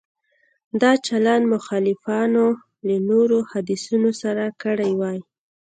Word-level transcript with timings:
دا 0.81 0.91
چلند 1.07 1.43
مخالفانو 1.53 2.45
له 2.87 2.95
نورو 3.09 3.37
حدیثونو 3.51 4.09
سره 4.21 4.45
کړی 4.63 4.91
وای. 4.99 5.19